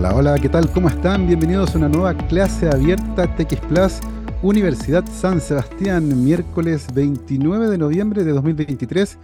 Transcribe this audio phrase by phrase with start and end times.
[0.00, 0.72] Hola, hola, ¿qué tal?
[0.72, 1.26] ¿Cómo están?
[1.26, 4.00] Bienvenidos a una nueva clase abierta TX
[4.40, 9.18] Universidad San Sebastián, miércoles 29 de noviembre de 2023.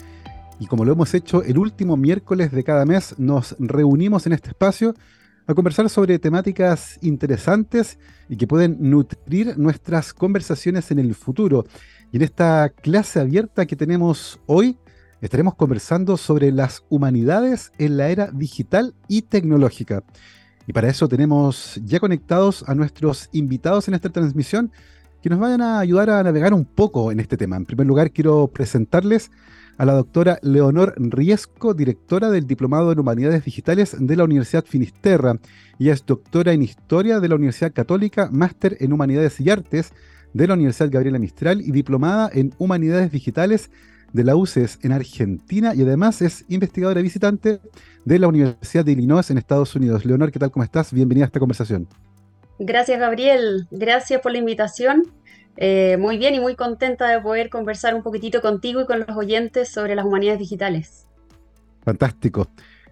[0.60, 4.50] Y como lo hemos hecho el último miércoles de cada mes, nos reunimos en este
[4.50, 4.94] espacio
[5.46, 7.98] a conversar sobre temáticas interesantes
[8.28, 11.64] y que pueden nutrir nuestras conversaciones en el futuro.
[12.12, 14.76] Y en esta clase abierta que tenemos hoy,
[15.22, 20.04] estaremos conversando sobre las humanidades en la era digital y tecnológica.
[20.66, 24.72] Y para eso tenemos ya conectados a nuestros invitados en esta transmisión
[25.22, 27.56] que nos vayan a ayudar a navegar un poco en este tema.
[27.56, 29.30] En primer lugar, quiero presentarles
[29.78, 35.38] a la doctora Leonor Riesco, directora del Diplomado en Humanidades Digitales de la Universidad Finisterra.
[35.78, 39.92] Ella es doctora en Historia de la Universidad Católica, máster en Humanidades y Artes
[40.32, 43.70] de la Universidad Gabriela Mistral y diplomada en Humanidades Digitales
[44.12, 47.60] de la UCES en Argentina y además es investigadora visitante
[48.04, 50.04] de la Universidad de Illinois en Estados Unidos.
[50.04, 50.50] Leonor, ¿qué tal?
[50.50, 50.92] ¿Cómo estás?
[50.92, 51.88] Bienvenida a esta conversación.
[52.58, 53.66] Gracias, Gabriel.
[53.70, 55.02] Gracias por la invitación.
[55.56, 59.16] Eh, muy bien y muy contenta de poder conversar un poquitito contigo y con los
[59.16, 61.06] oyentes sobre las humanidades digitales.
[61.82, 62.48] Fantástico.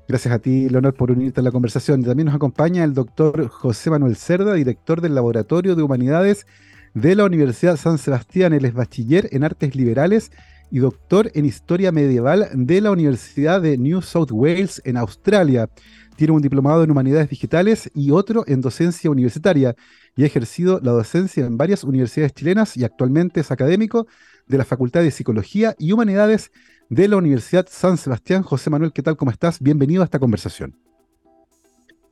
[0.07, 2.03] Gracias a ti, Leonor, por unirte a la conversación.
[2.03, 6.47] También nos acompaña el doctor José Manuel Cerda, director del Laboratorio de Humanidades
[6.93, 8.53] de la Universidad San Sebastián.
[8.53, 10.31] Él es bachiller en Artes Liberales
[10.75, 15.71] y doctor en Historia Medieval de la Universidad de New South Wales en Australia.
[16.17, 19.77] Tiene un diplomado en Humanidades Digitales y otro en Docencia Universitaria
[20.17, 24.09] y ha ejercido la docencia en varias universidades chilenas y actualmente es académico
[24.49, 26.51] de la Facultad de Psicología y Humanidades
[26.89, 28.43] de la Universidad San Sebastián.
[28.43, 29.17] José Manuel, ¿qué tal?
[29.17, 29.61] ¿Cómo estás?
[29.61, 30.75] Bienvenido a esta conversación.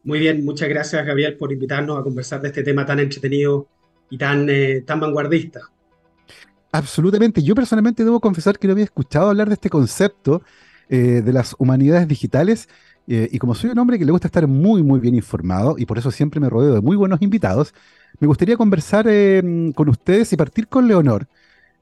[0.04, 3.66] Muy bien, muchas gracias Gabriel por invitarnos a conversar de este tema tan entretenido
[4.08, 5.71] y tan, eh, tan vanguardista.
[6.72, 7.42] Absolutamente.
[7.42, 10.42] Yo personalmente debo confesar que no había escuchado hablar de este concepto
[10.88, 12.68] eh, de las humanidades digitales
[13.06, 15.86] eh, y como soy un hombre que le gusta estar muy, muy bien informado, y
[15.86, 17.74] por eso siempre me rodeo de muy buenos invitados,
[18.20, 21.26] me gustaría conversar em, con ustedes y partir con Leonor,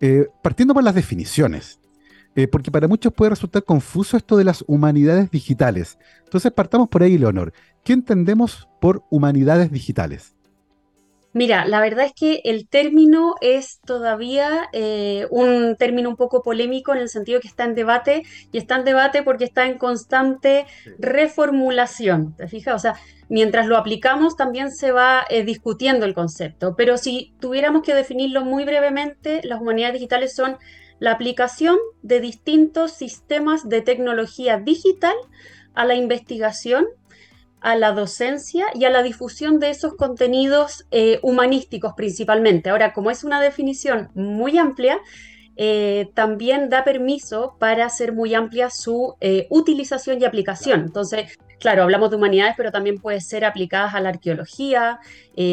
[0.00, 1.78] eh, partiendo por las definiciones,
[2.50, 5.98] porque para muchos puede resultar confuso esto de las humanidades digitales.
[6.24, 7.52] Entonces partamos por ahí, Leonor.
[7.84, 10.34] ¿Qué entendemos por humanidades digitales?
[11.32, 16.92] Mira, la verdad es que el término es todavía eh, un término un poco polémico
[16.92, 20.66] en el sentido que está en debate y está en debate porque está en constante
[20.98, 22.34] reformulación.
[22.36, 22.74] ¿Te fijas?
[22.74, 22.96] O sea,
[23.28, 26.74] mientras lo aplicamos también se va eh, discutiendo el concepto.
[26.76, 30.58] Pero si tuviéramos que definirlo muy brevemente, las humanidades digitales son
[30.98, 35.14] la aplicación de distintos sistemas de tecnología digital
[35.74, 36.86] a la investigación
[37.60, 42.70] a la docencia y a la difusión de esos contenidos eh, humanísticos principalmente.
[42.70, 44.98] Ahora, como es una definición muy amplia,
[45.56, 50.80] eh, también da permiso para hacer muy amplia su eh, utilización y aplicación.
[50.80, 54.98] Entonces, claro, hablamos de humanidades, pero también puede ser aplicadas a la arqueología,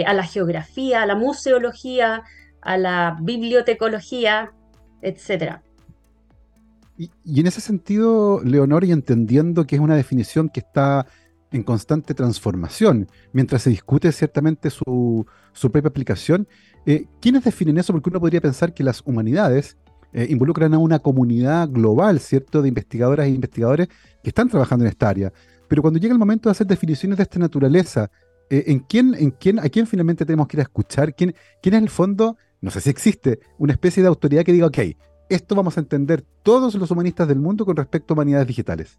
[0.05, 2.23] a la geografía, a la museología,
[2.61, 4.53] a la bibliotecología,
[5.01, 5.57] etc.
[6.97, 11.05] Y, y en ese sentido, Leonor, y entendiendo que es una definición que está
[11.51, 15.25] en constante transformación, mientras se discute ciertamente su,
[15.71, 16.47] propia aplicación.
[16.85, 17.93] Eh, ¿Quiénes definen eso?
[17.93, 19.77] Porque uno podría pensar que las humanidades
[20.13, 23.87] eh, involucran a una comunidad global, ¿cierto?, de investigadoras e investigadores
[24.23, 25.33] que están trabajando en esta área.
[25.67, 28.09] Pero cuando llega el momento de hacer definiciones de esta naturaleza,
[28.49, 31.13] eh, ¿en quién, en quién, ¿a quién finalmente tenemos que ir a escuchar?
[31.13, 32.37] ¿Quién, ¿Quién es el fondo?
[32.61, 34.79] No sé si existe una especie de autoridad que diga, ok,
[35.29, 38.97] esto vamos a entender todos los humanistas del mundo con respecto a humanidades digitales.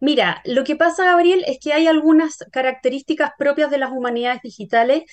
[0.00, 5.04] Mira, lo que pasa, Gabriel, es que hay algunas características propias de las humanidades digitales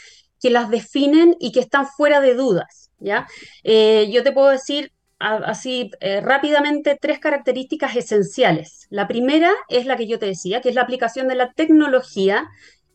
[0.42, 3.28] que las definen y que están fuera de dudas, ¿ya?
[3.64, 8.88] Eh, yo te puedo decir así eh, rápidamente tres características esenciales.
[8.90, 12.50] La primera es la que yo te decía, que es la aplicación de la tecnología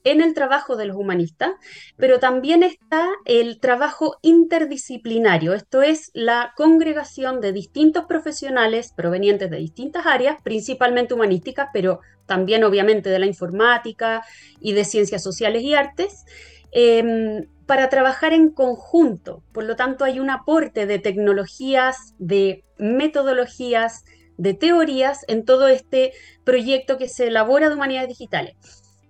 [0.06, 1.50] en el trabajo de los humanistas,
[1.96, 9.56] pero también está el trabajo interdisciplinario, esto es la congregación de distintos profesionales provenientes de
[9.56, 14.24] distintas áreas, principalmente humanísticas, pero también obviamente de la informática
[14.60, 16.24] y de ciencias sociales y artes,
[16.70, 19.42] em, para trabajar en conjunto.
[19.52, 24.04] Por lo tanto, hay un aporte de tecnologías, de metodologías,
[24.36, 26.12] de teorías en todo este
[26.44, 28.54] proyecto que se elabora de humanidades digitales.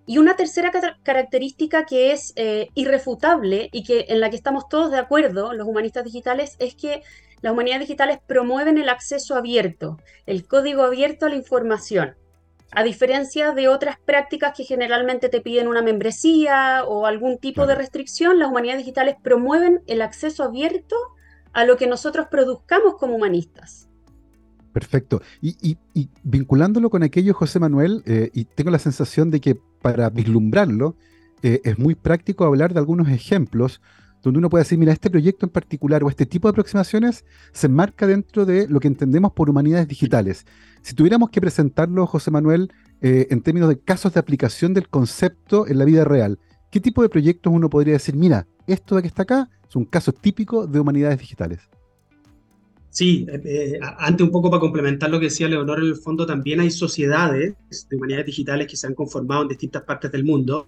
[0.09, 0.71] Y una tercera
[1.03, 5.67] característica que es eh, irrefutable y que en la que estamos todos de acuerdo, los
[5.67, 7.03] humanistas digitales, es que
[7.41, 12.15] las humanidades digitales promueven el acceso abierto, el código abierto a la información.
[12.71, 17.75] A diferencia de otras prácticas que generalmente te piden una membresía o algún tipo de
[17.75, 20.95] restricción, las humanidades digitales promueven el acceso abierto
[21.51, 23.86] a lo que nosotros produzcamos como humanistas.
[24.77, 25.23] Perfecto.
[25.41, 25.75] Y,
[26.21, 30.95] vinculándolo con aquello, José Manuel, eh, y tengo la sensación de que para vislumbrarlo,
[31.41, 33.81] eh, es muy práctico hablar de algunos ejemplos
[34.21, 37.65] donde uno puede decir, mira, este proyecto en particular o este tipo de aproximaciones se
[37.65, 40.45] enmarca dentro de lo que entendemos por humanidades digitales.
[40.83, 42.71] Si tuviéramos que presentarlo, José Manuel,
[43.01, 46.37] eh, en términos de casos de aplicación del concepto en la vida real,
[46.69, 49.85] ¿qué tipo de proyectos uno podría decir, mira, esto de que está acá es un
[49.85, 51.61] caso típico de humanidades digitales?
[52.97, 56.61] Sí, eh, antes un poco para complementar lo que decía Leonor, en el fondo también
[56.61, 57.53] hay sociedades
[57.87, 60.65] de humanidades digitales que se han conformado en distintas partes del mundo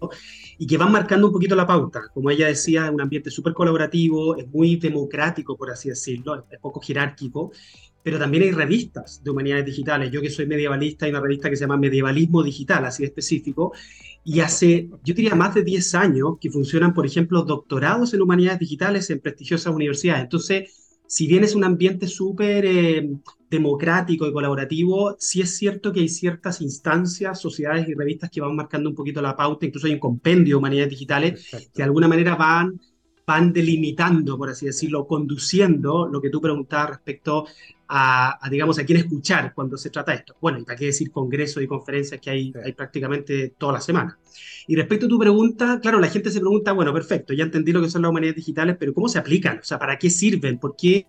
[0.60, 2.04] y que van marcando un poquito la pauta.
[2.14, 6.60] Como ella decía, es un ambiente súper colaborativo, es muy democrático, por así decirlo, es
[6.60, 7.52] poco jerárquico,
[8.04, 10.12] pero también hay revistas de humanidades digitales.
[10.12, 13.74] Yo que soy medievalista, hay una revista que se llama Medievalismo Digital, así de específico,
[14.24, 18.60] y hace, yo diría, más de 10 años que funcionan, por ejemplo, doctorados en humanidades
[18.60, 20.22] digitales en prestigiosas universidades.
[20.22, 23.10] Entonces, si bien es un ambiente súper eh,
[23.50, 28.56] democrático y colaborativo, sí es cierto que hay ciertas instancias, sociedades y revistas que van
[28.56, 32.08] marcando un poquito la pauta, incluso hay un compendio de humanidades digitales que de alguna
[32.08, 32.80] manera van,
[33.30, 37.46] van delimitando, por así decirlo, conduciendo lo que tú preguntabas respecto
[37.88, 40.36] a, digamos, a quién escuchar cuando se trata esto.
[40.42, 44.18] Bueno, y para qué decir congresos y conferencias que hay, hay prácticamente toda la semana.
[44.68, 47.84] Y respecto a tu pregunta, claro, la gente se pregunta, bueno, perfecto, ya entendí lo
[47.84, 49.60] que son las humanidades digitales, pero ¿cómo se aplican?
[49.60, 50.58] O sea, ¿para qué sirven?
[50.58, 51.06] ¿Por qué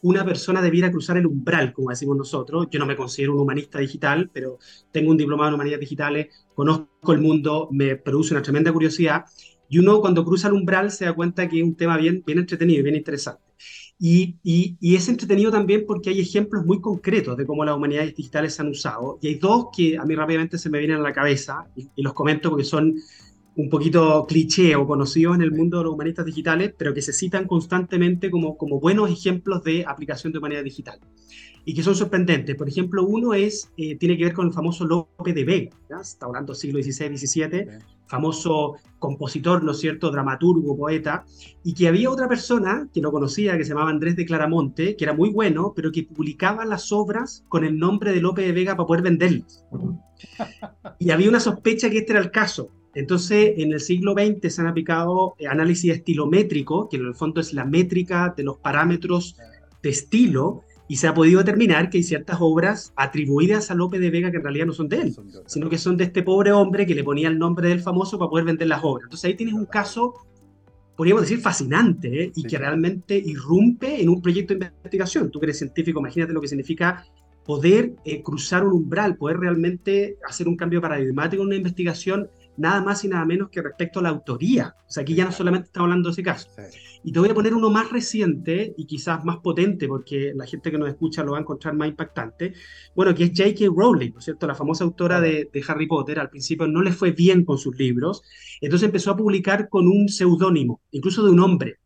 [0.00, 2.68] una persona debiera cruzar el umbral, como decimos nosotros?
[2.70, 4.58] Yo no me considero un humanista digital, pero
[4.90, 9.26] tengo un diplomado en humanidades digitales, conozco el mundo, me produce una tremenda curiosidad.
[9.74, 12.38] Y uno cuando cruza el umbral se da cuenta que es un tema bien, bien
[12.38, 13.42] entretenido y bien interesante.
[13.98, 18.54] Y, y, es entretenido también porque hay ejemplos muy concretos de cómo las humanidades digitales
[18.54, 19.18] se han usado.
[19.20, 22.12] Y hay dos que a mí rápidamente se me vienen a la cabeza y, los
[22.12, 22.94] comento porque son
[23.56, 27.12] un poquito cliché o conocidos en el mundo de los humanistas digitales, pero que se
[27.12, 31.00] citan constantemente como, como buenos ejemplos de aplicación de humanidad digital
[31.64, 32.54] y que son sorprendentes.
[32.56, 36.26] Por ejemplo, uno es, eh, tiene que ver con el famoso Lope de Vega, está
[36.26, 37.66] hablando siglo XVI, XVII,
[38.06, 41.24] famoso compositor, ¿no es cierto?, dramaturgo, poeta,
[41.62, 45.04] y que había otra persona que lo conocía, que se llamaba Andrés de Claramonte, que
[45.04, 48.76] era muy bueno, pero que publicaba las obras con el nombre de Lope de Vega
[48.76, 49.64] para poder venderlas.
[50.98, 52.70] Y había una sospecha que este era el caso.
[52.94, 57.40] Entonces, en el siglo XX se han aplicado eh, análisis estilométrico, que en el fondo
[57.40, 59.36] es la métrica de los parámetros
[59.82, 64.10] de estilo, y se ha podido determinar que hay ciertas obras atribuidas a Lope de
[64.10, 65.16] Vega que en realidad no son de él,
[65.46, 68.28] sino que son de este pobre hombre que le ponía el nombre del famoso para
[68.28, 69.04] poder vender las obras.
[69.04, 70.14] Entonces ahí tienes un caso,
[70.96, 72.32] podríamos decir, fascinante ¿eh?
[72.34, 75.30] y que realmente irrumpe en un proyecto de investigación.
[75.30, 77.06] Tú que eres científico, imagínate lo que significa
[77.46, 82.82] poder eh, cruzar un umbral, poder realmente hacer un cambio paradigmático en una investigación nada
[82.82, 84.74] más y nada menos que respecto a la autoría.
[84.86, 86.48] O sea, aquí ya no solamente estamos hablando de ese caso.
[87.02, 90.70] Y te voy a poner uno más reciente y quizás más potente, porque la gente
[90.70, 92.54] que nos escucha lo va a encontrar más impactante.
[92.94, 93.72] Bueno, que es J.K.
[93.74, 94.46] Rowling, ¿no es cierto?
[94.46, 96.18] La famosa autora de, de, Harry Potter.
[96.18, 98.22] Al principio no le fue bien con sus libros,
[98.60, 101.78] entonces empezó a publicar con un seudónimo, incluso de un hombre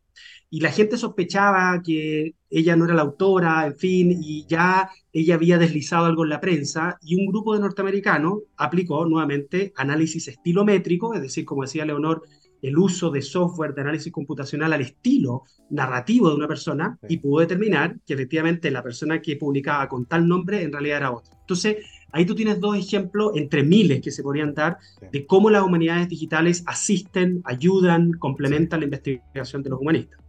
[0.51, 5.35] y la gente sospechaba que ella no era la autora, en fin, y ya ella
[5.35, 11.13] había deslizado algo en la prensa, y un grupo de norteamericanos aplicó nuevamente análisis estilométrico,
[11.13, 12.23] es decir, como decía Leonor,
[12.61, 17.41] el uso de software de análisis computacional al estilo narrativo de una persona, y pudo
[17.41, 21.37] determinar que efectivamente la persona que publicaba con tal nombre en realidad era otra.
[21.41, 21.77] Entonces,
[22.11, 24.77] ahí tú tienes dos ejemplos entre miles que se podrían dar
[25.11, 30.19] de cómo las humanidades digitales asisten, ayudan, complementan la investigación de los humanistas.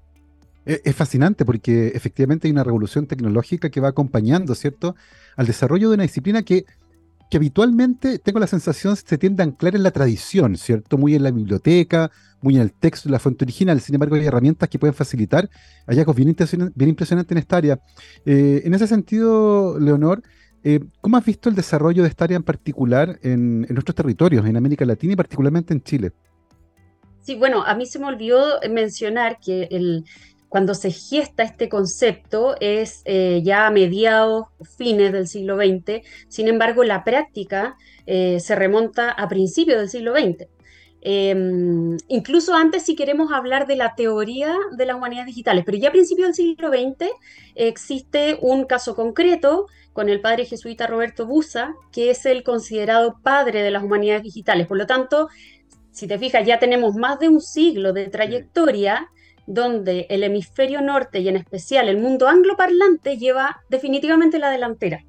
[0.84, 4.94] Es fascinante porque efectivamente hay una revolución tecnológica que va acompañando, ¿cierto?,
[5.36, 6.64] al desarrollo de una disciplina que,
[7.30, 10.98] que habitualmente, tengo la sensación, se tiende a anclar en la tradición, ¿cierto?
[10.98, 12.10] Muy en la biblioteca,
[12.42, 13.80] muy en el texto, en la fuente original.
[13.80, 15.48] Sin embargo, hay herramientas que pueden facilitar
[15.86, 16.36] hallazgos bien,
[16.74, 17.80] bien impresionantes en esta área.
[18.24, 20.22] Eh, en ese sentido, Leonor,
[20.62, 24.44] eh, ¿cómo has visto el desarrollo de esta área en particular en, en nuestros territorios,
[24.46, 26.12] en América Latina y particularmente en Chile?
[27.22, 30.04] Sí, bueno, a mí se me olvidó mencionar que el,
[30.50, 36.48] cuando se gesta este concepto es eh, ya a mediados, fines del siglo XX, sin
[36.48, 40.48] embargo la práctica eh, se remonta a principios del siglo XX.
[41.02, 45.90] Em, incluso antes si queremos hablar de la teoría de las humanidades digitales, pero ya
[45.90, 47.10] a principios del siglo XX
[47.54, 53.62] existe un caso concreto con el padre jesuita Roberto Busa, que es el considerado padre
[53.62, 54.66] de las humanidades digitales.
[54.66, 55.28] Por lo tanto,
[55.92, 59.08] si te fijas, ya tenemos más de un siglo de trayectoria
[59.46, 65.04] donde el hemisferio norte y en especial el mundo angloparlante lleva definitivamente la delantera.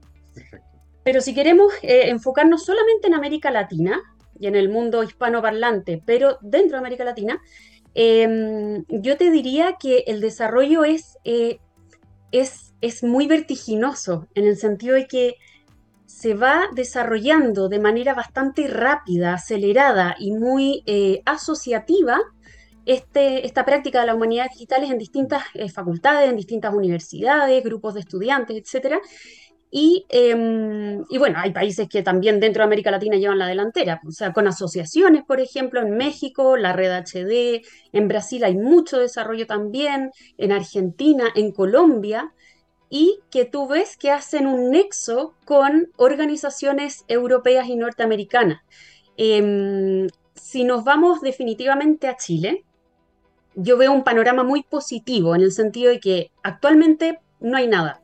[1.04, 4.00] Pero si queremos eh, enfocarnos solamente en América Latina
[4.40, 7.42] y en el mundo hispanoparlante, pero dentro de América Latina,
[7.94, 11.60] em, yo te diría que el desarrollo es, eh,
[12.32, 15.36] es, es muy vertiginoso en el sentido de que
[16.06, 22.20] se va desarrollando de manera bastante rápida, acelerada y muy eh, asociativa
[22.92, 27.94] este, esta práctica de las humanidades digitales en distintas eh, facultades, en distintas universidades, grupos
[27.94, 28.98] de estudiantes, etc.
[29.74, 34.12] Em, y, bueno, hay países que también dentro de América Latina llevan la delantera, o
[34.12, 37.62] sea, con asociaciones, por ejemplo, en México, la red HD,
[37.94, 42.34] en Brasil hay mucho desarrollo también, en Argentina, en Colombia,
[42.90, 48.62] y que tú ves que hacen un nexo con organizaciones europeas y norteamericanas.
[49.16, 52.66] Em, si nos vamos definitivamente a Chile,
[53.56, 58.02] yo veo un panorama muy positivo en el sentido de que actualmente no hay nada.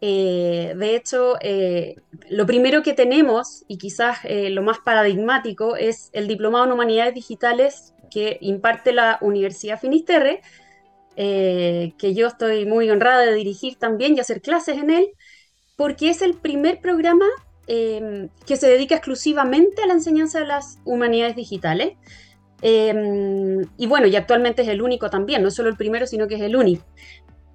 [0.00, 1.96] Eh, de hecho, eh,
[2.28, 7.14] lo primero que tenemos, y quizás eh, lo más paradigmático, es el Diplomado en Humanidades
[7.14, 10.40] Digitales que imparte la Universidad Finisterre,
[11.16, 15.08] que yo estoy muy honrada de dirigir también y hacer clases en él,
[15.76, 17.26] porque es el primer programa
[17.66, 21.94] que se dedica exclusivamente a la enseñanza de las humanidades digitales.
[22.62, 26.36] Em, y bueno, y actualmente es el único también, no solo el primero, sino que
[26.36, 26.84] es el único.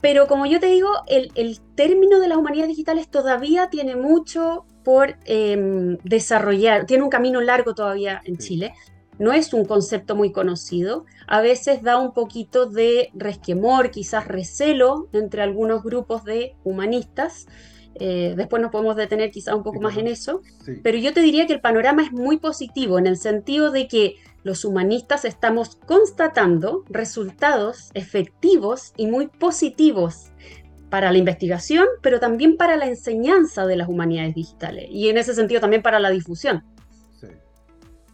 [0.02, 5.16] Pero como yo te digo, el, término de las humanidades digitales todavía tiene mucho por
[5.26, 8.74] em, desarrollar, tiene un camino largo todavía en Chile.
[9.18, 15.08] No es un concepto muy conocido, a veces da un poquito de resquemor, quizás recelo
[15.14, 17.46] entre algunos grupos de humanistas,
[17.96, 20.42] eh, después nos podemos detener quizás un poco más en eso,
[20.82, 24.16] pero yo te diría que el panorama es muy positivo en el sentido de que
[24.44, 30.32] los humanistas estamos constatando resultados efectivos y muy positivos
[30.90, 35.34] para la investigación, pero también para la enseñanza de las humanidades digitales y en ese
[35.34, 36.64] sentido también para la difusión.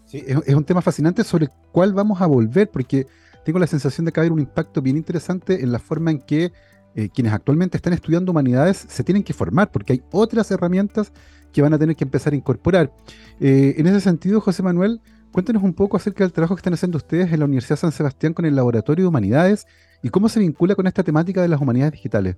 [0.06, 3.06] Sí, es, un tema fascinante sobre el cual vamos a volver porque
[3.44, 6.10] tengo la sensación de que va a haber un impacto bien interesante en la forma
[6.10, 6.52] en que
[6.96, 11.12] eh, quienes actualmente están estudiando humanidades se tienen que formar porque hay otras herramientas
[11.52, 12.92] que van a tener que empezar a incorporar.
[13.40, 16.98] Eh, en ese sentido, José Manuel, Cuéntenos un poco acerca del trabajo que están haciendo
[16.98, 19.68] ustedes en la Universidad San Sebastián con el Laboratorio de Humanidades
[20.02, 22.36] y cómo se vincula con esta temática de las humanidades digitales.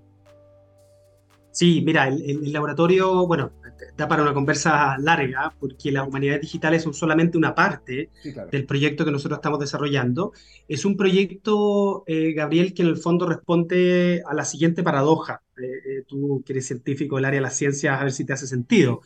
[1.52, 3.52] Sí, mira, el, laboratorio, bueno,
[3.98, 8.10] da para una conversa larga, porque las humanidades digitales son solamente una parte
[8.52, 10.32] del proyecto que nosotros estamos desarrollando.
[10.68, 15.42] Es un proyecto, eh, Gabriel, que en el fondo responde a la siguiente paradoja.
[15.58, 18.34] Eh, eh, tú que eres científico del área de las ciencias, a ver si te
[18.34, 19.02] hace sentido.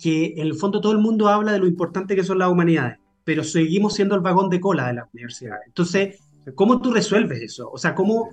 [0.00, 3.01] Que en el fondo todo el mundo habla de lo importante que son las humanidades
[3.24, 5.58] pero seguimos siendo el vagón de cola de la universidad.
[5.66, 6.18] Entonces,
[6.54, 7.70] ¿cómo tú resuelves eso?
[7.70, 8.30] O sea, ¿cómo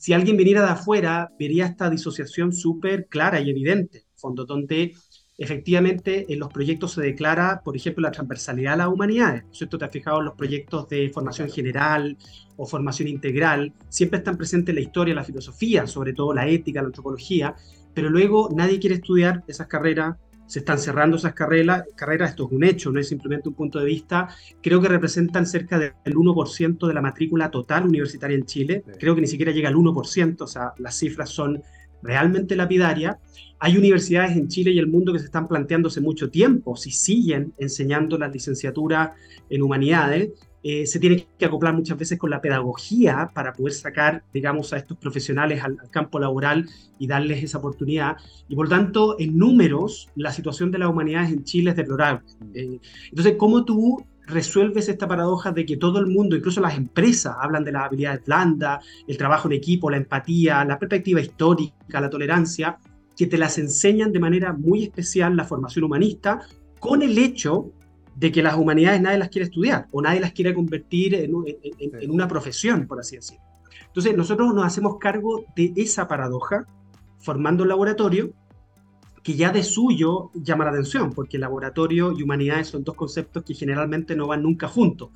[0.00, 4.94] si alguien viniera de afuera vería esta disociación súper clara y evidente, fondo, donde
[5.36, 9.76] efectivamente en los proyectos se declara, por ejemplo, la transversalidad a las humanidades, ¿cierto?
[9.76, 12.16] Te has fijado en los proyectos de formación general
[12.56, 16.88] o formación integral, siempre están presentes la historia, la filosofía, sobre todo la ética, la
[16.88, 17.54] antropología,
[17.92, 20.16] pero luego nadie quiere estudiar esas carreras
[20.50, 23.78] se están cerrando esas carreras, carreras, esto es un hecho, no es simplemente un punto
[23.78, 24.28] de vista,
[24.60, 29.20] creo que representan cerca del 1% de la matrícula total universitaria en Chile, creo que
[29.20, 31.62] ni siquiera llega al 1%, o sea, las cifras son
[32.02, 33.16] realmente lapidarias.
[33.60, 36.90] Hay universidades en Chile y el mundo que se están planteando hace mucho tiempo si
[36.90, 39.14] siguen enseñando la licenciatura
[39.48, 40.30] en humanidades
[40.62, 44.76] eh, se tiene que acoplar muchas veces con la pedagogía para poder sacar, digamos, a
[44.76, 48.16] estos profesionales al, campo laboral y darles esa oportunidad.
[48.48, 52.22] Y por tanto, en números, la situación de las humanidades en Chile es deplorable.
[52.54, 52.78] Eh,
[53.10, 57.64] entonces, ¿cómo tú resuelves esta paradoja de que todo el mundo, incluso las empresas, hablan
[57.64, 62.78] de las habilidades blandas, el trabajo en equipo, la empatía, la perspectiva histórica, la tolerancia,
[63.16, 66.40] que te las enseñan de manera muy especial la formación humanista,
[66.78, 67.72] con el hecho
[68.20, 72.28] de que las humanidades nadie las quiere estudiar o nadie las quiere convertir en, una
[72.28, 73.42] profesión, por así decirlo.
[73.86, 76.66] Entonces, nosotros nos hacemos cargo de esa paradoja
[77.18, 78.30] formando un laboratorio
[79.22, 83.54] que ya de suyo llama la atención, porque laboratorio y humanidades son dos conceptos que
[83.54, 85.10] generalmente no van nunca juntos.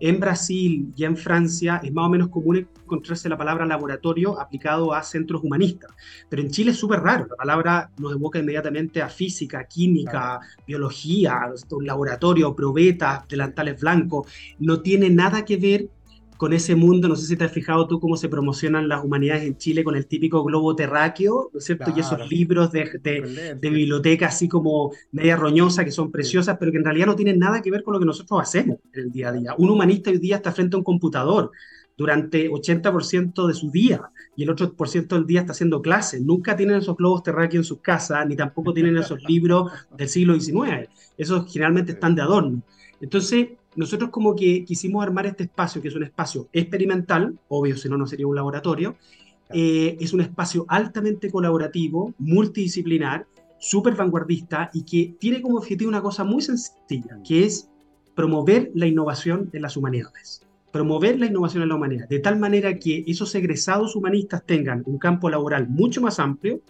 [0.00, 4.92] En Brasil y en Francia es más o menos común encontrarse la palabra laboratorio aplicado
[4.92, 5.92] a centros humanistas,
[6.28, 7.26] pero en Chile es súper raro.
[7.30, 14.26] La palabra nos evoca inmediatamente a física, química, biología, un laboratorio, probetas, delantales blancos.
[14.58, 15.88] No tiene nada que ver
[16.36, 19.44] con ese mundo, no sé si te has fijado tú cómo se promocionan las humanidades
[19.44, 21.92] en Chile con el típico globo terráqueo, ¿no es cierto?
[21.94, 26.78] y esos libros de, de, biblioteca así como media roñosa que son preciosas, pero que
[26.78, 29.28] en realidad no tienen nada que ver con lo que nosotros hacemos en el día
[29.28, 29.54] a día.
[29.58, 31.52] Un humanista hoy día está frente a un computador
[31.96, 36.20] durante 80% de su día y el otro por ciento del día está haciendo clases.
[36.20, 40.38] Nunca tienen esos globos terráqueos en sus casas, ni tampoco tienen esos libros del siglo
[40.38, 40.88] XIX.
[41.16, 42.62] Esos generalmente están de adorno.
[43.00, 47.88] Entonces, nosotros como que quisimos armar este espacio, que es un espacio experimental, obvio, si
[47.88, 48.96] no, no sería un laboratorio,
[49.50, 53.26] eh, es un espacio altamente colaborativo, multidisciplinar,
[53.58, 57.70] súper vanguardista y que tiene como objetivo una cosa muy sencilla, que es
[58.14, 60.42] promover la innovación en las humanidades.
[60.70, 64.98] Promover la innovación en la humanidad, de tal manera que esos egresados humanistas tengan un
[64.98, 66.60] campo laboral mucho más amplio,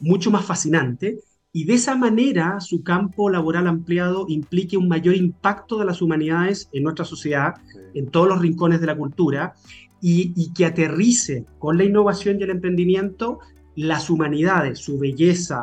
[0.00, 1.18] mucho más fascinante,
[1.56, 6.68] y de esa manera su campo laboral ampliado implique un mayor impacto de las humanidades
[6.72, 7.54] en nuestra sociedad,
[7.94, 9.54] en todos los rincones de la cultura,
[10.00, 13.38] y, que aterrice con la innovación y el emprendimiento
[13.76, 15.62] las humanidades, su belleza,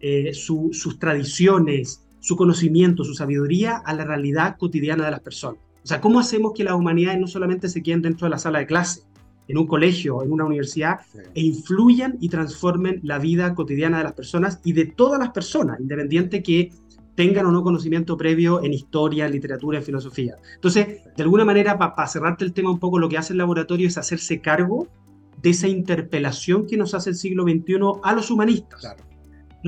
[0.00, 5.60] eh, sus tradiciones, su conocimiento, su sabiduría a la realidad cotidiana de las personas.
[5.82, 8.58] O sea, ¿cómo hacemos que las humanidades no solamente se queden dentro de la sala
[8.58, 9.04] de clase,
[9.50, 11.00] en un colegio, en una universidad,
[11.34, 15.80] e influyan y transformen la vida cotidiana de las personas y de todas las personas,
[15.80, 16.70] independiente que
[17.16, 20.36] tengan o no conocimiento previo en historia, en literatura, en filosofía.
[20.54, 23.88] Entonces, de alguna manera, para cerrarte el tema un poco, lo que hace el laboratorio
[23.88, 24.88] es hacerse cargo
[25.42, 28.96] de esa interpelación que nos hace el siglo XXI a los humanistas.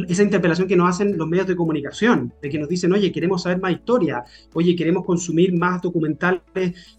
[0.09, 3.43] Esa interpelación que nos hacen los medios de comunicación, de que nos dicen, oye, queremos
[3.43, 6.43] saber más historia, oye, queremos consumir más documentales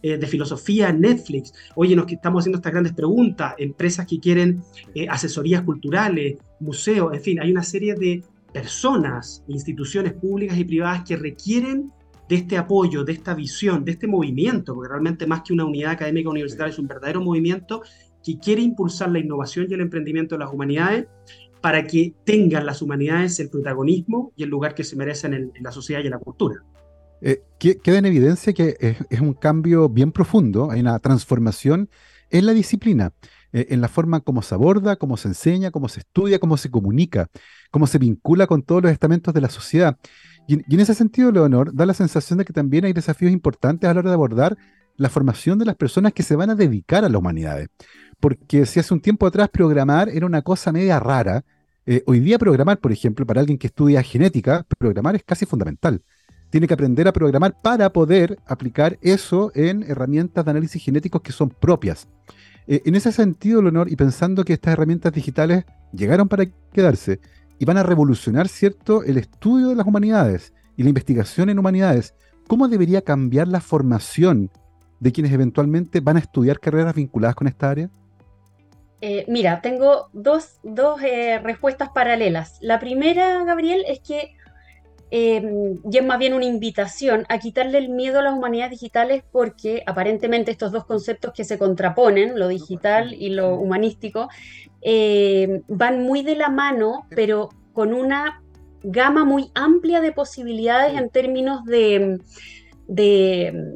[0.01, 4.61] eh, de filosofía en Netflix, oye, nos estamos haciendo estas grandes preguntas, empresas que quieren
[4.93, 8.23] eh, asesorías culturales, museos, en fin, hay una serie de
[8.53, 11.91] personas, instituciones públicas y privadas que requieren
[12.29, 15.91] de este apoyo, de esta visión, de este movimiento, porque realmente más que una unidad
[15.91, 17.81] académica universitaria es un verdadero movimiento
[18.23, 21.07] que quiere impulsar la innovación y el emprendimiento de las humanidades
[21.63, 25.71] para que tengan las humanidades el protagonismo y el lugar que se merecen en, la
[25.71, 26.61] sociedad y en la cultura.
[27.21, 28.75] Eh, queda en evidencia que
[29.09, 31.89] es, un cambio bien profundo, hay una transformación
[32.29, 33.13] en la disciplina,
[33.53, 36.69] eh, en la forma como se aborda, cómo se enseña, cómo se estudia, cómo se
[36.69, 37.29] comunica,
[37.71, 39.97] cómo se vincula con todos los estamentos de la sociedad.
[40.49, 43.89] Y, y en ese sentido, Leonor, da la sensación de que también hay desafíos importantes
[43.89, 44.57] a la hora de abordar
[44.97, 47.69] la formación de las personas que se van a dedicar a las humanidades
[48.23, 51.43] porque si hace un tiempo atrás programar era una cosa media rara,
[51.85, 56.01] eh, hoy día programar, por ejemplo, para alguien que estudia genética, programar es casi fundamental.
[56.49, 61.31] Tiene que aprender a programar para poder aplicar eso en herramientas de análisis genéticos que
[61.31, 62.07] son propias.
[62.67, 67.19] Eh, en ese sentido, Leonor, y pensando que estas herramientas digitales llegaron para quedarse
[67.59, 72.13] y van a revolucionar, ¿cierto?, el estudio de las humanidades y la investigación en humanidades,
[72.47, 74.49] ¿cómo debería cambiar la formación
[74.99, 77.89] de quienes eventualmente van a estudiar carreras vinculadas con esta área?
[79.05, 80.61] Eh, mira, tengo dos,
[81.03, 82.57] eh, respuestas paralelas.
[82.61, 84.33] La primera, Gabriel, es que
[85.11, 89.25] em, y es más bien una invitación a quitarle el miedo a las humanidades digitales
[89.29, 94.29] porque aparentemente estos dos conceptos que se contraponen, lo digital y lo humanístico,
[94.81, 98.41] em, van muy de la mano, pero con una
[98.83, 102.21] gama muy amplia de posibilidades en términos de,
[102.87, 103.73] de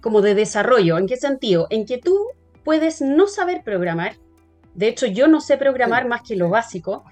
[0.00, 0.96] como de desarrollo.
[0.96, 1.66] ¿En qué sentido?
[1.68, 2.16] En que tú
[2.66, 4.16] puedes no saber programar.
[4.74, 7.04] De hecho, yo no sé programar más que lo básico,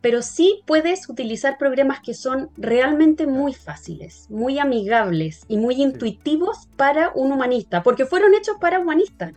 [0.00, 6.68] pero sí puedes utilizar programas que son realmente muy fáciles, muy amigables y muy intuitivos
[6.76, 9.32] para un humanista, porque fueron hechos para humanistas.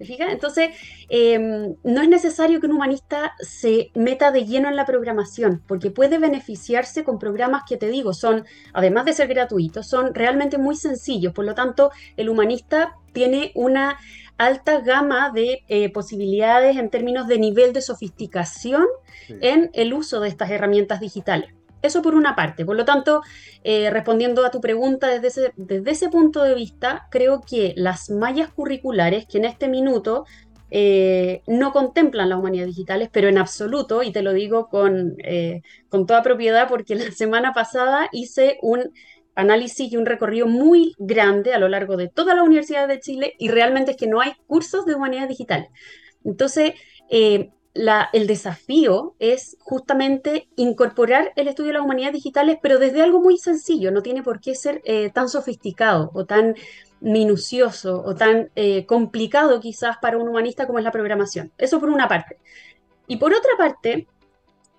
[0.00, 0.70] Entonces,
[1.08, 5.90] em, no es necesario que un humanista se meta de lleno en la programación, porque
[5.90, 10.76] puede beneficiarse con programas que te digo, son, además de ser gratuitos, son realmente muy
[10.76, 11.32] sencillos.
[11.32, 13.98] Por lo tanto, el humanista tiene una
[14.36, 18.86] alta gama de eh, posibilidades en términos de nivel de sofisticación
[19.28, 21.57] en el uso de estas herramientas digitales.
[21.82, 22.64] Eso por una parte.
[22.64, 23.22] Por lo tanto,
[23.64, 28.10] eh, respondiendo a tu pregunta desde ese, desde ese punto de vista, creo que las
[28.10, 30.24] mallas curriculares que en este minuto
[30.70, 35.16] eh, no contemplan las humanidades digitales, pero en absoluto, y te lo digo con,
[35.88, 38.92] con toda propiedad porque la semana pasada hice un
[39.38, 43.34] análisis y un recorrido muy grande a lo largo de toda la Universidad de Chile
[43.38, 45.68] y realmente es que no hay cursos de humanidades digitales.
[46.24, 46.72] Entonces,
[47.08, 53.20] eh, el desafío es justamente incorporar el estudio de las humanidades digitales, pero desde algo
[53.20, 56.56] muy sencillo, no tiene por qué ser eh, tan sofisticado o tan
[57.00, 61.52] minucioso o tan eh, complicado quizás para un humanista como es la programación.
[61.58, 62.38] Eso por una parte.
[63.06, 64.08] Y por otra parte,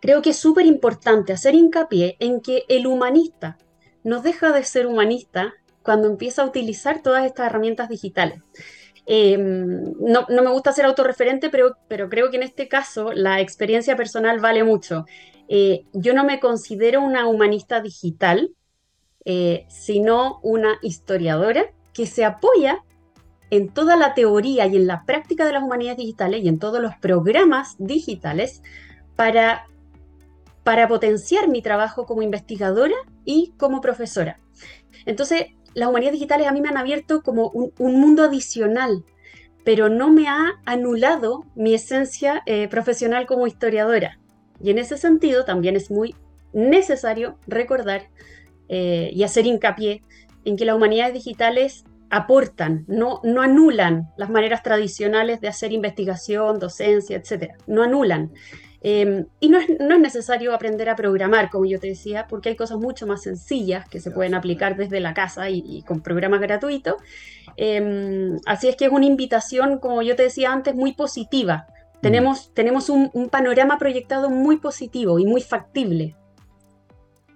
[0.01, 3.57] creo que es súper importante hacer hincapié en que el humanista
[4.03, 8.41] no deja de ser humanista cuando empieza a utilizar todas estas herramientas digitales.
[9.11, 11.75] Em, no, me gusta ser autorreferente, pero,
[12.09, 15.05] creo que en este caso la experiencia personal vale mucho.
[15.47, 18.51] Eh, yo no me considero una humanista digital,
[19.25, 22.83] eh, sino una historiadora que se apoya
[23.49, 26.79] en toda la teoría y en la práctica de las humanidades digitales y en todos
[26.79, 28.61] los programas digitales
[29.15, 29.65] para
[30.63, 32.93] para potenciar mi trabajo como investigadora
[33.25, 34.39] y como profesora.
[35.07, 39.03] Entonces, las humanidades digitales a mí me han abierto como un, mundo adicional,
[39.63, 44.19] pero no me ha anulado mi esencia eh, profesional como historiadora.
[44.61, 46.15] Y en ese sentido también es muy
[46.53, 48.09] necesario recordar
[48.67, 50.01] eh, y hacer hincapié
[50.45, 56.59] en que las humanidades digitales aportan, no, no anulan las maneras tradicionales de hacer investigación,
[56.59, 57.53] docencia, etc.
[57.67, 58.31] No anulan.
[58.81, 62.49] Em, y no es, no es, necesario aprender a programar, como yo te decía, porque
[62.49, 66.39] hay cosas mucho más sencillas que se pueden aplicar desde la casa y, con programas
[66.39, 66.95] gratuitos.
[67.57, 71.67] Em, así es que es una invitación, como yo te decía antes, muy positiva.
[71.67, 72.01] Mm.
[72.01, 76.15] Tenemos, tenemos un, panorama proyectado muy positivo y muy factible.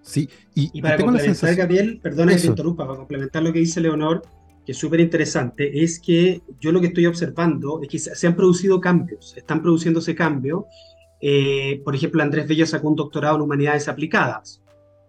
[0.01, 4.21] Sí, y, para complementar, Gabriel, perdona que te interrumpa, para complementar lo que dice Leonor,
[4.65, 8.35] que es súper interesante, es que yo lo que estoy observando es que se han
[8.35, 10.63] producido cambios, están produciéndose cambios.
[11.25, 14.61] Eh, por ejemplo, Andrés Bello sacó un doctorado en humanidades aplicadas.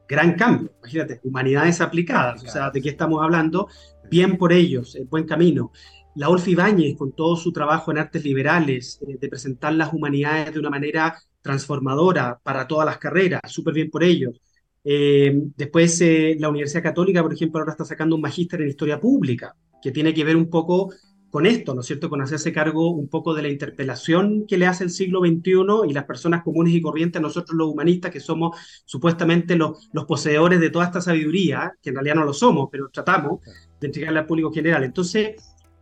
[0.08, 3.66] Gran cambio, imagínate, humanidades aplicadas, o sea, ¿de qué estamos hablando?
[4.08, 5.72] Bien por ellos, buen camino.
[6.14, 10.54] La Olfi Ibáñez, con todo su trabajo en artes liberales, eh, de presentar las humanidades
[10.54, 14.40] de una manera transformadora para todas las carreras, súper bien por ellos.
[14.84, 19.00] Eh, después, eh, la Universidad Católica, por ejemplo, ahora está sacando un magíster en historia
[19.00, 20.92] pública, que tiene que ver un poco
[21.34, 22.08] con esto, ¿no es cierto?
[22.08, 25.92] Con hacerse cargo un poco de la interpelación que le hace el siglo XXI y
[25.92, 30.70] las personas comunes y corrientes, nosotros los humanistas, que somos supuestamente los, los poseedores de
[30.70, 33.40] toda esta sabiduría, que en realidad no lo somos, pero tratamos
[33.80, 34.84] de entregarla al público general.
[34.84, 35.34] Entonces,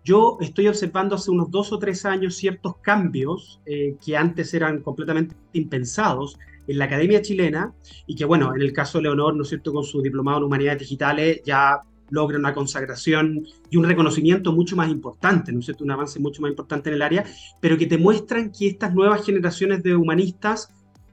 [0.02, 4.80] yo estoy observando hace unos dos o tres años ciertos cambios eh, que antes eran
[4.80, 7.74] completamente impensados en la academia chilena
[8.06, 10.44] y que, bueno, en el caso de Leonor, ¿no es cierto?, con su diplomado en
[10.44, 11.78] humanidades digitales ya
[12.12, 16.42] logra una consagración y un reconocimiento mucho más importante, ¿no es cierto?, un avance mucho
[16.42, 17.24] más importante en el área,
[17.60, 20.68] pero que te muestran que estas nuevas generaciones de humanistas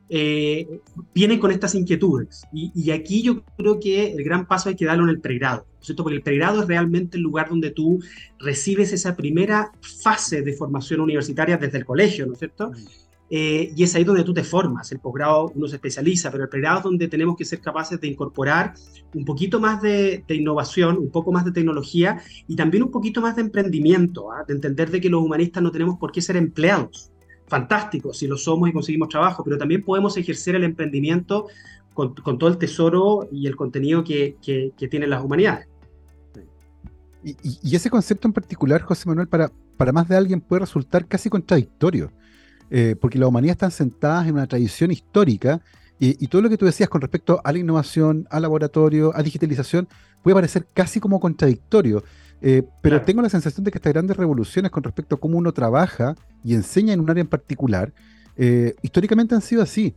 [0.10, 0.68] eh,
[1.14, 2.42] vienen con estas inquietudes.
[2.52, 5.80] Y, aquí yo creo que el gran paso hay que darlo en el pregrado, ¿no
[5.80, 6.04] es cierto?
[6.04, 8.00] Porque el pregrado es realmente el lugar donde tú
[8.40, 9.72] recibes esa primera
[10.04, 12.72] fase de formación universitaria desde el colegio, ¿no es cierto?
[13.32, 14.92] Eh, y es ahí donde tú te formas.
[14.92, 18.08] El posgrado uno se especializa, pero el pregrado es donde tenemos que ser capaces de
[18.08, 18.74] incorporar
[19.14, 23.36] un poquito más de, innovación, un poco más de tecnología y también un poquito más
[23.36, 24.44] de emprendimiento, ¿ah?
[24.48, 27.12] de entender de que los humanistas no tenemos por qué ser empleados.
[27.48, 31.48] Fantástico, si lo somos y conseguimos trabajo, pero también podemos ejercer el emprendimiento
[31.94, 35.68] con, todo el tesoro y el contenido que, que, tienen las humanidades.
[37.24, 41.06] Y, y, ese concepto en particular, José Manuel, para, para más de alguien puede resultar
[41.06, 42.12] casi contradictorio.
[42.72, 45.60] Eh, porque las humanidades están sentadas en una tradición histórica
[46.02, 49.86] y, todo lo que tú decías con respecto a la innovación, al laboratorio, a digitalización,
[50.24, 52.06] puede parecer casi como contradictorio.
[52.42, 55.52] Eh, pero tengo la sensación de que estas grandes revoluciones con respecto a cómo uno
[55.52, 57.92] trabaja y enseña en un área en particular,
[58.38, 59.94] eh, históricamente han sido así.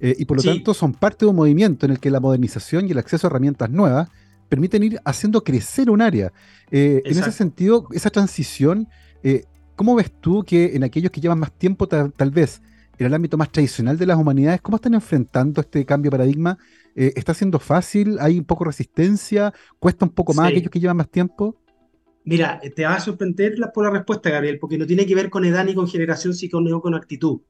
[0.00, 2.90] y por lo tanto son parte de un movimiento en el que la modernización y
[2.90, 4.08] el acceso a herramientas nuevas
[4.50, 6.32] permiten ir haciendo crecer un área.
[6.70, 8.88] en ese sentido, esa transición
[9.76, 12.62] ¿Cómo ves tú que en aquellos que llevan más tiempo, tal, vez
[12.98, 16.58] en el ámbito más tradicional de las humanidades, cómo están enfrentando este cambio de paradigma?
[16.94, 18.18] Eh, ¿Está siendo fácil?
[18.20, 19.52] ¿Hay un poco de resistencia?
[19.80, 21.56] ¿Cuesta un poco más aquellos que llevan más tiempo?
[22.24, 25.44] Mira, te va a sorprender por la respuesta, Gabriel, porque no tiene que ver con
[25.44, 27.40] edad ni con generación, sino con actitud.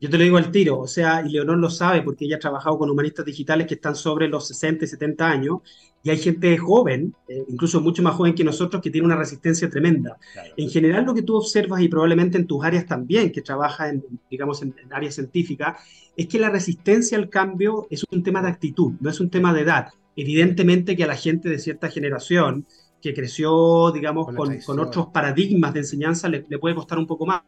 [0.00, 2.40] Yo te lo digo al tiro, o sea, y Leonor lo sabe porque ella ha
[2.40, 5.60] trabajado con humanistas digitales que están sobre los 60 y 70 años,
[6.02, 9.68] y hay gente joven, eh, incluso mucho más joven que nosotros, que tiene una resistencia
[9.68, 10.16] tremenda.
[10.56, 14.04] En general, lo que tú observas, y probablemente en tus áreas también, que trabajas en,
[14.30, 15.76] digamos, en, áreas científicas,
[16.16, 19.52] es que la resistencia al cambio es un tema de actitud, no es un tema
[19.52, 19.88] de edad.
[20.16, 22.66] Evidentemente que a la gente de cierta generación,
[23.02, 27.42] que creció, digamos, con, otros paradigmas de enseñanza, le, le, puede costar un poco más.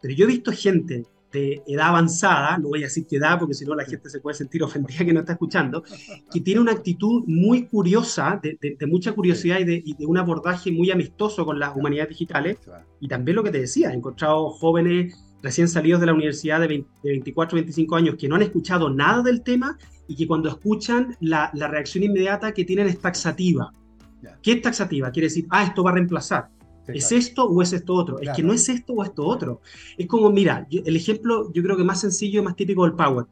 [0.00, 3.54] Pero yo he visto gente de edad avanzada, no voy a decir qué edad porque
[3.54, 5.82] si no la gente se puede sentir ofendida que no está escuchando,
[6.32, 11.44] que tiene una actitud muy curiosa, de, mucha curiosidad y de, un abordaje muy amistoso
[11.44, 12.58] con las humanidades digitales.
[13.00, 16.84] Y también lo que te decía, he encontrado jóvenes recién salidos de la universidad de,
[17.02, 21.50] 24, 25 años que no han escuchado nada del tema y que cuando escuchan la,
[21.54, 23.72] la reacción inmediata que tienen es taxativa.
[24.42, 25.10] ¿Qué es taxativa?
[25.10, 26.48] Quiere decir, ah, esto va a reemplazar.
[26.94, 28.18] ¿Es esto o es esto otro?
[28.20, 29.60] Es que no es esto o esto otro.
[29.96, 33.28] Es como, mira, el ejemplo yo creo que más sencillo y más típico del PowerPoint.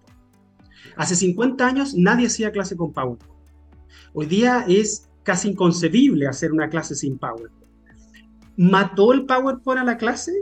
[0.96, 3.32] Hace 50 años nadie hacía clase con PowerPoint.
[4.12, 7.52] Hoy día es casi inconcebible hacer una clase sin PowerPoint.
[8.56, 10.32] ¿Mató el PowerPoint a la clase?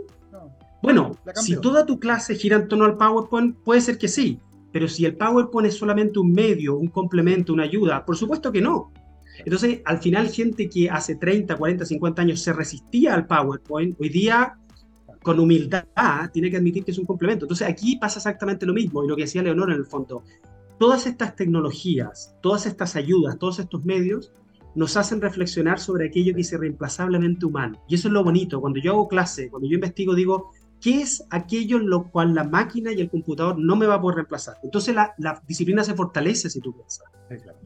[0.82, 4.38] bueno, si toda tu clase gira en torno al PowerPoint, puede ser que sí,
[4.72, 8.60] pero si el PowerPoint es solamente un medio, un complemento, una ayuda, por supuesto que
[8.60, 8.92] no.
[9.38, 14.08] Entonces, al final, gente que hace 30, 40, 50 años se resistía al PowerPoint, hoy
[14.08, 14.58] día,
[15.22, 15.84] con humildad,
[16.32, 17.44] tiene que admitir que es un complemento.
[17.44, 20.22] Entonces, aquí pasa exactamente lo mismo, y lo que decía Leonor en el fondo.
[20.78, 24.32] Todas estas tecnologías, todas estas ayudas, todos estos medios,
[24.74, 27.82] nos hacen reflexionar sobre aquello que es irreemplazablemente humano.
[27.88, 28.60] Y eso es lo bonito.
[28.60, 32.44] Cuando yo hago clase, cuando yo investigo, digo, ¿Qué es aquello en lo cual la
[32.44, 34.56] máquina y el computador no me va a poder reemplazar?
[34.62, 37.06] Entonces la, disciplina se fortalece, si tú piensas.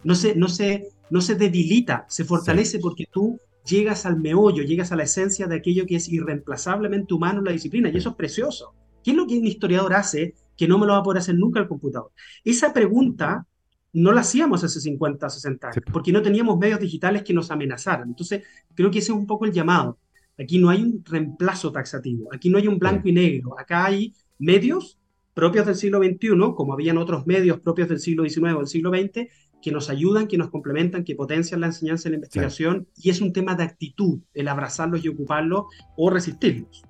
[0.05, 4.93] No se, no, se, no se debilita, se fortalece porque tú llegas al meollo, llegas
[4.93, 8.17] a la esencia de aquello que es irreemplazablemente humano en la disciplina, y eso es
[8.17, 8.75] precioso.
[9.03, 11.35] ¿Qué es lo que un historiador hace que no me lo va a poder hacer
[11.35, 12.13] nunca el computador?
[12.45, 13.47] Esa pregunta
[13.93, 18.09] no la hacíamos hace 50, 60 años, porque no teníamos medios digitales que nos amenazaran.
[18.09, 18.45] Entonces,
[18.75, 19.99] creo que ese es un poco el llamado.
[20.39, 24.15] Aquí no hay un reemplazo taxativo, aquí no hay un blanco y negro, acá hay
[24.39, 24.99] medios
[25.35, 28.91] propios del siglo XXI, como habían otros medios propios del siglo XIX o del siglo
[28.91, 29.29] XX,
[29.63, 33.21] que nos ayudan, que nos complementan, que potencian la enseñanza y la investigación, y es
[33.21, 35.65] un tema de actitud, el abrazarlos y ocuparlos
[35.97, 36.83] o resistirlos.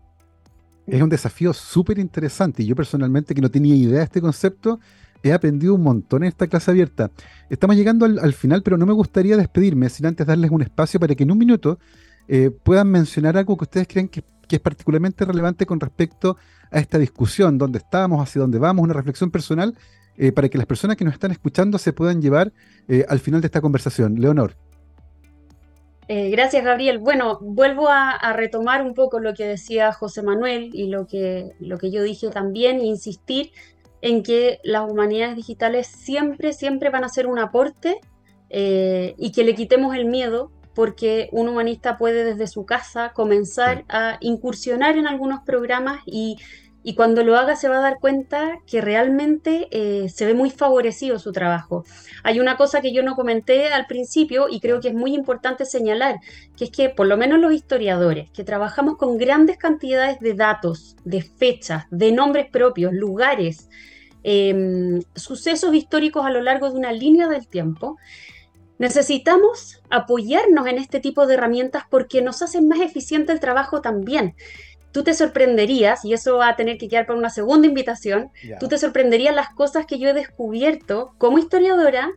[0.86, 4.80] Es un desafío súper interesante y yo personalmente que no tenía idea de este concepto,
[5.22, 7.10] he aprendido un montón en esta clase abierta.
[7.48, 11.14] Estamos llegando al, final, pero no me gustaría despedirme sin antes darles un espacio para
[11.14, 11.78] que en un minuto
[12.26, 16.36] eh, puedan mencionar algo que ustedes creen que, es particularmente relevante con respecto
[16.72, 19.76] a esta discusión, dónde estamos, hacia dónde vamos, una reflexión personal,
[20.16, 22.52] eh, para que las personas que nos están escuchando se puedan llevar
[22.88, 24.16] eh, al final de esta conversación.
[24.20, 24.56] Leonor.
[26.08, 26.98] gracias, Gabriel.
[26.98, 31.52] Bueno, vuelvo a, a, retomar un poco lo que decía José Manuel y lo que,
[31.60, 33.52] lo que yo dije también, insistir
[34.02, 38.00] en que las humanidades digitales siempre, siempre van a ser un aporte
[38.48, 43.84] eh, y que le quitemos el miedo porque un humanista puede desde su casa comenzar
[43.88, 46.38] a incursionar en algunos programas y,
[46.94, 51.18] cuando lo haga se va a dar cuenta que realmente eh, se ve muy favorecido
[51.18, 51.84] su trabajo.
[52.22, 55.64] Hay una cosa que yo no comenté al principio y creo que es muy importante
[55.64, 56.16] señalar,
[56.56, 60.96] que es que por lo menos los historiadores, que trabajamos con grandes cantidades de datos,
[61.04, 63.68] de fechas, de nombres propios, lugares,
[64.22, 67.96] Em, sucesos históricos a lo largo de una línea del tiempo,
[68.78, 74.34] necesitamos apoyarnos en este tipo de herramientas porque nos hacen más eficiente el trabajo también.
[74.92, 78.68] Tú te sorprenderías, y eso va a tener que quedar para una segunda invitación, tú
[78.68, 82.10] te sorprenderías las cosas que yo he descubierto como historiadora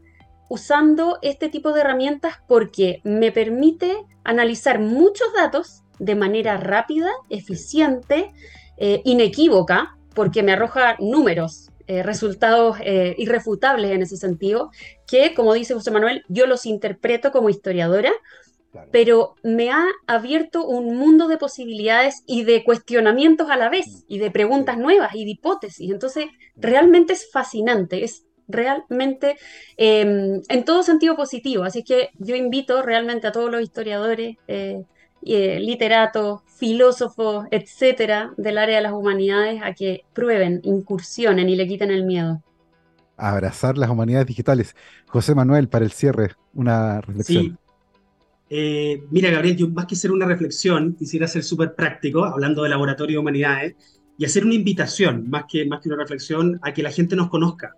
[0.49, 8.31] usando este tipo de herramientas porque me permite analizar muchos datos de manera rápida, eficiente,
[8.77, 14.71] eh, inequívoca, porque me arroja números, eh, resultados eh, irrefutables en ese sentido,
[15.07, 18.11] que, como dice José Manuel, yo los interpreto como historiadora,
[18.91, 24.03] pero me ha abierto un mundo de posibilidades y de cuestionamientos a la vez, mm.
[24.07, 25.91] y de preguntas nuevas y de hipótesis.
[25.91, 29.37] Entonces, realmente es fascinante, es realmente
[29.77, 31.63] em, en todo sentido positivo.
[31.63, 34.83] Así que yo invito realmente a todos los historiadores, eh,
[35.25, 41.67] eh, literatos, filósofos, etcétera, del área de las humanidades a que prueben, incursionen y le
[41.67, 42.41] quiten el miedo.
[43.15, 44.75] Abrazar las humanidades digitales.
[45.07, 47.43] José Manuel, para el cierre, una reflexión.
[47.43, 47.55] Sí.
[48.49, 52.69] Eh, mira, Gabriel, yo más que hacer una reflexión, quisiera ser súper práctico, hablando de
[52.69, 53.75] laboratorio de humanidades,
[54.17, 57.29] y hacer una invitación, más que, más que una reflexión, a que la gente nos
[57.29, 57.75] conozca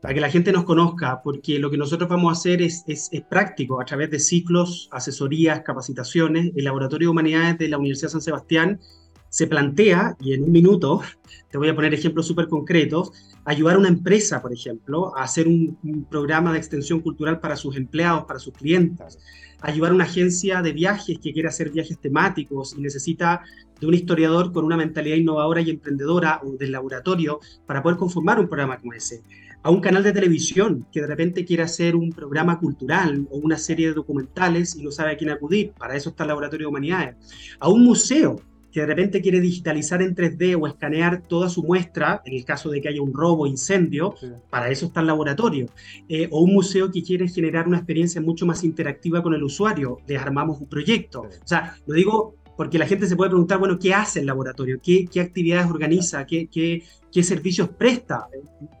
[0.00, 3.10] para que la gente nos conozca, porque lo que nosotros vamos a hacer es, es,
[3.28, 6.52] práctico a través de ciclos, asesorías, capacitaciones.
[6.54, 8.80] El Laboratorio de Humanidades de la Universidad San Sebastián
[9.28, 11.02] se plantea, y en un minuto
[11.50, 13.12] te voy a poner ejemplos súper concretos,
[13.44, 15.78] ayudar a una empresa, por ejemplo, a hacer un,
[16.10, 19.18] programa de extensión cultural para sus empleados, para sus clientes,
[19.60, 23.42] ayudar a una agencia de viajes que quiere hacer viajes temáticos y necesita
[23.80, 28.38] de un historiador con una mentalidad innovadora y emprendedora o del laboratorio para poder conformar
[28.38, 29.22] un programa como ese.
[29.62, 33.58] A un canal de televisión que de repente quiere hacer un programa cultural o una
[33.58, 36.70] serie de documentales y no sabe a quién acudir, para eso está el Laboratorio de
[36.70, 37.16] Humanidades,
[37.58, 38.40] a un museo
[38.78, 42.70] que de repente quiere digitalizar en 3D o escanear toda su muestra, en el caso
[42.70, 44.14] de que haya un robo, incendio,
[44.50, 45.66] para eso está el laboratorio.
[46.08, 49.98] Eh, o un museo que quiere generar una experiencia mucho más interactiva con el usuario,
[50.06, 51.22] les armamos un proyecto.
[51.22, 54.80] O sea, lo digo porque la gente se puede preguntar, bueno, ¿qué hace el laboratorio?
[54.82, 56.26] ¿Qué, qué actividades organiza?
[56.26, 58.26] ¿Qué, ¿Qué, qué, servicios presta?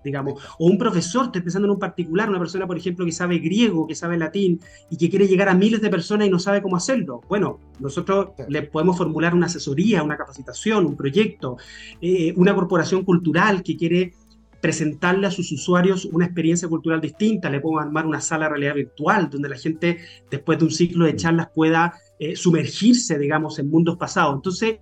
[0.04, 3.38] Digamos, o un profesor, estoy pensando en un particular, una persona, por ejemplo, que sabe
[3.38, 4.58] griego, que sabe latín
[4.90, 7.20] y que quiere llegar a miles de personas y no sabe cómo hacerlo.
[7.28, 11.56] Bueno, nosotros le podemos formular una asesoría, una capacitación, un proyecto,
[12.00, 14.12] eh, una corporación cultural que quiere
[14.60, 18.74] presentarle a sus usuarios una experiencia cultural distinta, le podemos armar una sala de realidad
[18.74, 23.70] virtual donde la gente después de un ciclo de charlas pueda eh, sumergirse, digamos, en
[23.70, 24.34] mundos pasados.
[24.34, 24.78] Entonces,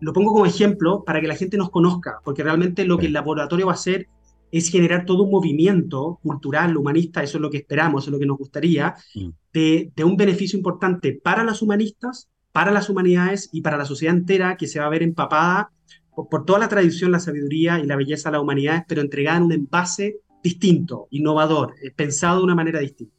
[0.00, 3.12] lo pongo como ejemplo para que la gente nos conozca, porque realmente lo que el
[3.12, 4.08] laboratorio va a hacer
[4.50, 8.20] es generar todo un movimiento cultural, humanista, eso es lo que esperamos, eso es lo
[8.20, 9.28] que nos gustaría, mm.
[9.52, 14.56] de, un beneficio importante para las humanistas, para las humanidades y para la sociedad entera
[14.56, 15.70] que se va a ver empapada
[16.14, 19.44] por, toda la tradición, la sabiduría y la belleza de las humanidades, pero entregada en
[19.44, 23.16] un envase distinto, innovador, eh, pensado de una manera distinta.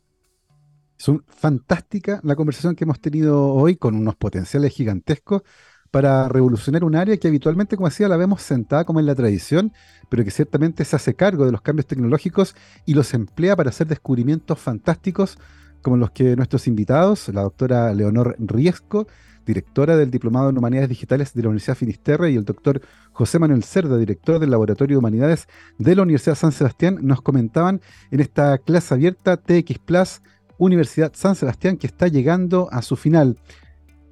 [0.97, 5.43] Es fantástica la conversación que hemos tenido hoy con unos potenciales gigantescos
[5.91, 9.71] para revolucionar un área que habitualmente, como decía, la vemos sentada como en la tradición,
[10.09, 12.55] pero que ciertamente se hace cargo de los cambios tecnológicos
[12.85, 15.37] y los emplea para hacer descubrimientos fantásticos
[15.81, 19.07] como los que nuestros invitados, la doctora Leonor Riesco,
[19.45, 22.81] directora del Diplomado en Humanidades Digitales de la Universidad Finisterre, y el doctor
[23.13, 27.81] José Manuel Cerda, director del Laboratorio de Humanidades de la Universidad San Sebastián, nos comentaban
[28.11, 30.21] en esta clase abierta TX Plus
[30.57, 33.37] Universidad San Sebastián que está llegando a su final.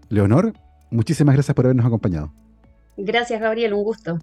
[0.09, 0.53] Leonor,
[0.91, 2.33] muchísimas gracias por habernos acompañado.
[2.97, 4.19] Gracias, Gabriel, un gusto.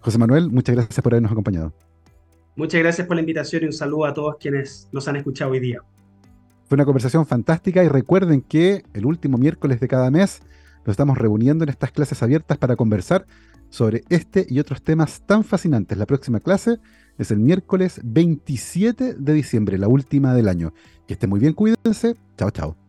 [0.00, 1.72] José Manuel, muchas gracias por habernos acompañado.
[2.54, 5.60] Muchas gracias por la invitación y un saludo a todos quienes nos han escuchado hoy
[5.60, 5.80] día.
[6.66, 10.40] Fue una conversación fantástica y recuerden que el último miércoles de cada mes
[10.84, 13.26] nos estamos reuniendo en estas clases abiertas para conversar
[13.68, 15.98] sobre este y otros temas tan fascinantes.
[15.98, 16.78] La próxima clase
[17.18, 20.72] es el miércoles 27 de diciembre, la última del año.
[21.06, 22.16] Que estén muy bien, cuídense.
[22.36, 22.85] Chao, chao.